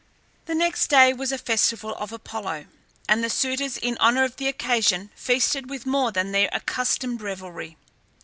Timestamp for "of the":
4.23-4.47